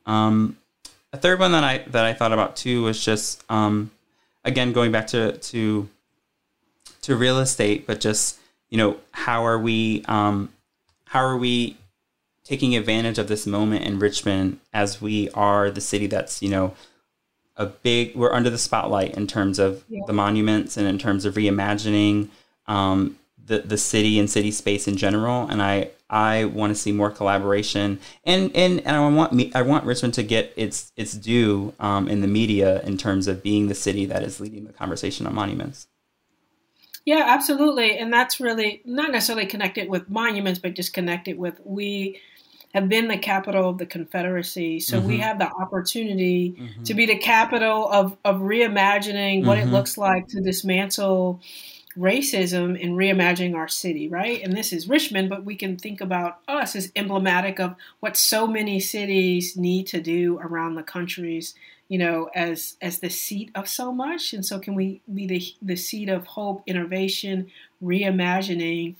[0.05, 0.57] Um,
[1.11, 3.91] a third one that I that I thought about too was just um,
[4.43, 5.89] again going back to to
[7.01, 10.49] to real estate, but just you know how are we um,
[11.05, 11.77] how are we
[12.43, 16.73] taking advantage of this moment in Richmond as we are the city that's you know
[17.55, 20.01] a big we're under the spotlight in terms of yeah.
[20.07, 22.29] the monuments and in terms of reimagining
[22.67, 26.91] um, the the city and city space in general and i i want to see
[26.91, 31.13] more collaboration and and, and i want me i want richmond to get its its
[31.13, 34.73] due um, in the media in terms of being the city that is leading the
[34.73, 35.87] conversation on monuments
[37.05, 42.19] yeah absolutely and that's really not necessarily connected with monuments but just connected with we
[42.73, 44.79] have been the capital of the Confederacy.
[44.79, 45.07] So mm-hmm.
[45.07, 46.83] we have the opportunity mm-hmm.
[46.83, 49.69] to be the capital of, of reimagining what mm-hmm.
[49.69, 51.39] it looks like to dismantle
[51.97, 54.41] racism and reimagining our city, right?
[54.41, 58.47] And this is Richmond, but we can think about us as emblematic of what so
[58.47, 61.53] many cities need to do around the countries,
[61.87, 64.33] you know, as as the seat of so much.
[64.33, 67.51] And so can we be the the seat of hope, innovation,
[67.83, 68.95] reimagining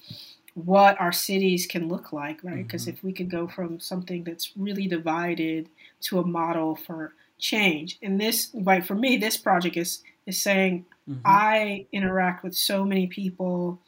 [0.56, 2.66] what our cities can look like, right?
[2.66, 2.98] Because mm-hmm.
[2.98, 5.68] if we could go from something that's really divided
[6.02, 7.98] to a model for change.
[8.02, 11.22] And this, right, for me, this project is is saying Mm-hmm.
[11.26, 13.80] I interact with so many people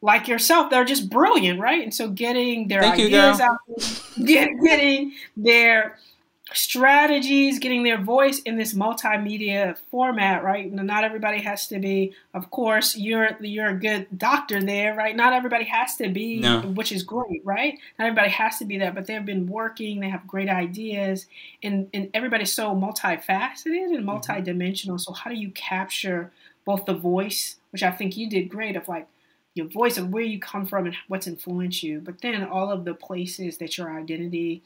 [0.00, 1.82] like yourself they're just brilliant, right?
[1.82, 3.58] And so getting their Thank ideas out,
[4.24, 5.98] get, getting their
[6.52, 10.72] strategies, getting their voice in this multimedia format, right?
[10.72, 15.16] Not everybody has to be, of course, you're you're a good doctor there, right?
[15.16, 16.60] Not everybody has to be, no.
[16.60, 17.78] which is great, right?
[17.98, 21.26] Not everybody has to be that, but they've been working, they have great ideas,
[21.62, 24.08] and, and everybody's so multifaceted and mm-hmm.
[24.08, 25.00] multidimensional.
[25.00, 26.30] So how do you capture
[26.64, 29.08] both the voice, which I think you did great, of like
[29.54, 32.84] your voice of where you come from and what's influenced you, but then all of
[32.84, 34.62] the places that your identity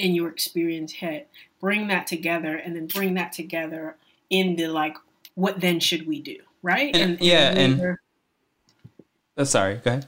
[0.00, 1.28] in your experience hit
[1.60, 3.96] bring that together and then bring that together
[4.30, 4.96] in the like
[5.34, 6.94] what then should we do right?
[6.94, 7.98] And, and yeah and, and
[9.36, 10.06] oh, sorry go ahead.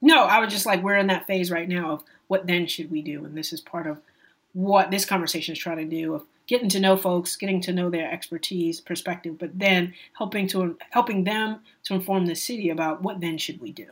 [0.00, 2.90] No i was just like we're in that phase right now of what then should
[2.90, 3.24] we do?
[3.24, 4.00] And this is part of
[4.52, 7.90] what this conversation is trying to do of getting to know folks getting to know
[7.90, 13.20] their expertise perspective but then helping to helping them to inform the city about what
[13.20, 13.86] then should we do.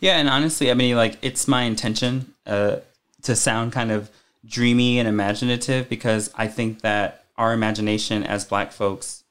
[0.00, 2.76] Yeah and honestly i mean like it's my intention uh,
[3.22, 4.10] to sound kind of
[4.44, 9.24] dreamy and imaginative because I think that our imagination as black folks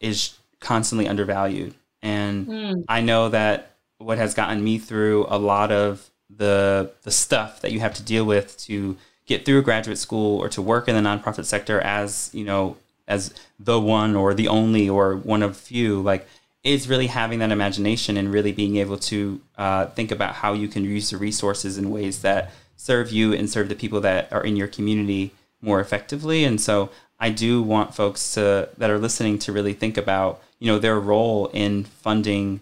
[0.00, 1.74] is constantly undervalued.
[2.02, 2.84] And mm.
[2.88, 7.72] I know that what has gotten me through a lot of the the stuff that
[7.72, 11.08] you have to deal with to get through graduate school or to work in the
[11.08, 12.76] nonprofit sector as, you know,
[13.06, 16.26] as the one or the only or one of few, like
[16.64, 20.68] is really having that imagination and really being able to uh, think about how you
[20.68, 24.42] can use the resources in ways that serve you and serve the people that are
[24.42, 26.42] in your community more effectively.
[26.42, 26.90] And so
[27.20, 30.98] I do want folks to, that are listening to really think about, you know, their
[30.98, 32.60] role in funding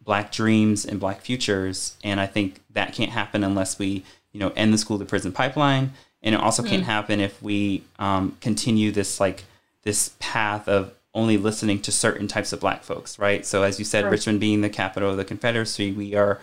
[0.00, 1.98] black dreams and black futures.
[2.02, 5.32] And I think that can't happen unless we, you know, end the school to prison
[5.32, 5.92] pipeline.
[6.22, 6.68] And it also mm.
[6.70, 9.44] can't happen if we um, continue this like
[9.82, 13.44] this path of only listening to certain types of black folks, right?
[13.44, 14.10] So as you said, sure.
[14.10, 16.40] Richmond being the capital of the Confederacy, we are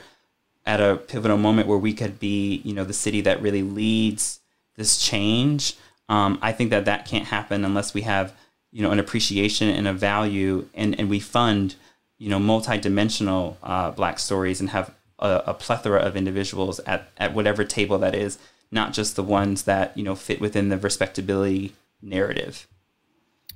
[0.65, 4.39] at a pivotal moment where we could be, you know, the city that really leads
[4.75, 5.75] this change.
[6.10, 8.34] Um, I think that that can't happen unless we have,
[8.71, 11.75] you know, an appreciation and a value, and and we fund,
[12.17, 17.33] you know, multidimensional uh, Black stories and have a, a plethora of individuals at at
[17.33, 18.37] whatever table that is,
[18.71, 22.67] not just the ones that you know fit within the respectability narrative.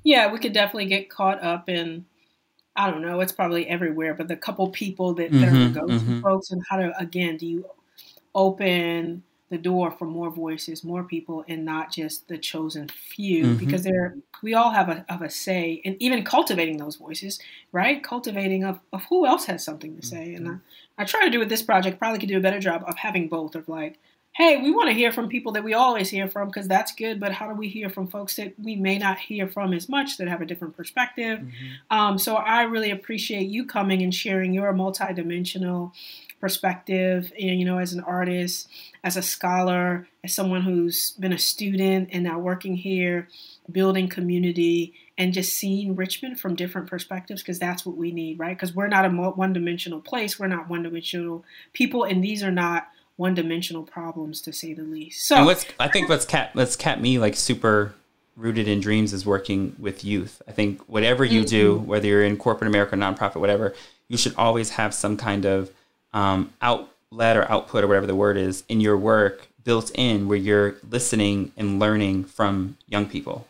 [0.02, 2.06] Yeah, we could definitely get caught up in
[2.80, 6.20] I don't know, it's probably everywhere, but the couple people that, mm-hmm, are the mm-hmm.
[6.22, 7.66] folks and how to again do you
[8.34, 13.56] open the door for more voices, more people, and not just the chosen few, mm-hmm.
[13.56, 17.38] because there we all have a of a say, and even cultivating those voices,
[17.70, 18.02] right?
[18.02, 21.38] Cultivating of, of who else has something to say, and I, I try to do
[21.38, 21.98] with this project.
[21.98, 23.98] Probably could do a better job of having both of like
[24.32, 27.18] hey, we want to hear from people that we always hear from because that's good,
[27.18, 30.16] but how do we hear from folks that we may not hear from as much
[30.18, 31.40] that have a different perspective?
[31.40, 31.96] Mm-hmm.
[31.96, 35.92] Um, so I really appreciate you coming and sharing your multidimensional
[36.40, 38.68] perspective, and, you know, as an artist,
[39.04, 43.28] as a scholar, as someone who's been a student and now working here,
[43.70, 48.56] building community, and just seeing Richmond from different perspectives because that's what we need, right?
[48.56, 52.50] Because we're not a one dimensional place, we're not one dimensional people, and these are
[52.50, 52.88] not
[53.20, 55.26] one-dimensional problems to say the least.
[55.26, 57.94] So and what's I think what's kept what's kept me like super
[58.34, 60.40] rooted in dreams is working with youth.
[60.48, 61.86] I think whatever you do, mm-hmm.
[61.86, 63.74] whether you're in corporate America, nonprofit, whatever,
[64.08, 65.70] you should always have some kind of
[66.14, 70.38] um, outlet or output or whatever the word is in your work built in where
[70.38, 73.46] you're listening and learning from young people.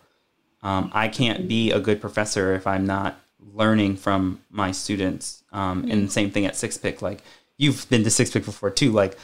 [0.65, 3.21] Um, I can't be a good professor if I'm not
[3.55, 5.45] learning from my students.
[5.53, 7.01] Um, and the same thing at 6PIC.
[7.01, 7.23] Like
[7.61, 8.91] you've been to 6PIC before too.
[8.91, 9.17] Like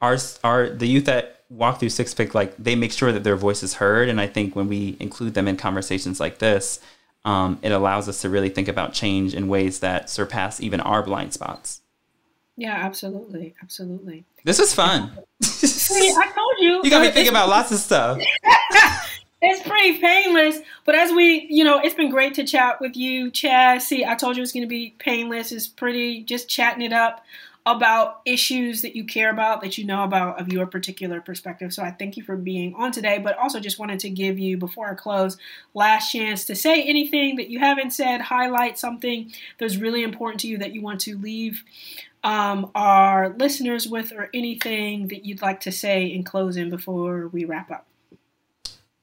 [0.00, 3.62] our our the youth that walk through 6PIC, like they make sure that their voice
[3.62, 4.08] is heard.
[4.08, 6.80] And I think when we include them in conversations like this,
[7.24, 11.02] um, it allows us to really think about change in ways that surpass even our
[11.02, 11.80] blind spots.
[12.56, 14.24] Yeah, absolutely, absolutely.
[14.44, 15.10] This was fun.
[15.42, 16.80] See, I told you.
[16.84, 18.20] You got me thinking about lots of stuff.
[19.42, 23.30] it's pretty painless, but as we, you know, it's been great to chat with you,
[23.30, 23.82] Chaz.
[23.82, 25.50] See, I told you it's going to be painless.
[25.50, 27.24] It's pretty just chatting it up
[27.64, 31.72] about issues that you care about, that you know about of your particular perspective.
[31.72, 34.56] So I thank you for being on today, but also just wanted to give you,
[34.56, 35.36] before I close,
[35.72, 40.48] last chance to say anything that you haven't said, highlight something that's really important to
[40.48, 41.62] you that you want to leave
[42.24, 47.44] um, our listeners with, or anything that you'd like to say in closing before we
[47.44, 47.86] wrap up.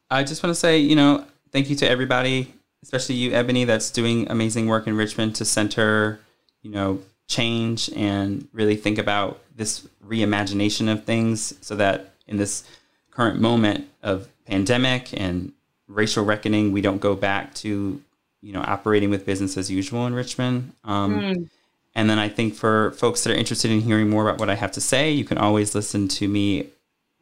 [0.10, 2.54] I just want to say, you know, thank you to everybody,
[2.84, 6.20] especially you, Ebony, that's doing amazing work in Richmond to center,
[6.62, 7.00] you know,
[7.30, 12.64] change and really think about this reimagination of things so that in this
[13.12, 15.54] current moment of pandemic and
[15.88, 18.02] racial reckoning, we don't go back to,
[18.42, 20.74] you know, operating with business as usual in Richmond.
[20.84, 21.50] Um, mm.
[21.96, 24.56] And then I think for folks that are interested in hearing more about what I
[24.56, 26.70] have to say, you can always listen to me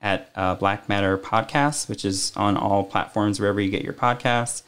[0.01, 4.63] at uh, Black Matter Podcast, which is on all platforms wherever you get your podcasts.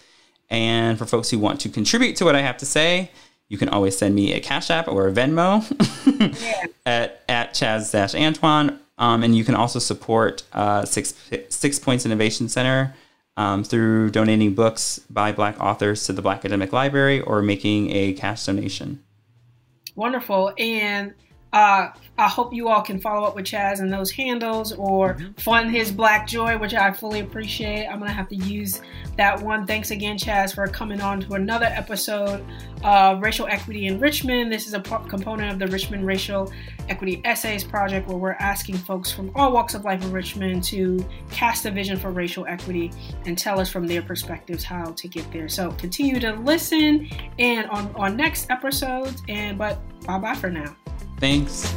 [0.49, 3.11] And for folks who want to contribute to what I have to say,
[3.50, 5.66] you can always send me a Cash App or a Venmo
[6.41, 6.66] yeah.
[6.86, 8.80] at, at Chaz Antoine.
[8.97, 11.14] Um, and you can also support uh, Six,
[11.50, 12.93] Six Points Innovation Center
[13.38, 18.14] um, through donating books by Black authors to the Black Academic Library or making a
[18.14, 19.04] cash donation.
[19.95, 20.54] Wonderful.
[20.58, 21.14] And
[21.52, 25.32] uh, I hope you all can follow up with Chaz and those handles or mm-hmm.
[25.34, 27.88] fund his Black Joy, which I fully appreciate.
[27.88, 28.82] I'm going to have to use
[29.18, 29.66] that one.
[29.66, 32.45] Thanks again, Chaz, for coming on to another episode
[32.84, 34.52] of Racial Equity in Richmond.
[34.52, 36.52] This is a component of the Richmond Racial
[36.88, 41.04] Equity Essays Project where we're asking folks from all walks of life in Richmond to
[41.32, 42.91] cast a vision for racial equity
[43.26, 45.50] and tell us from their perspectives how to get there.
[45.50, 49.24] So continue to listen and on, on next episodes.
[49.28, 50.76] And but bye bye for now.
[51.20, 51.67] Thanks.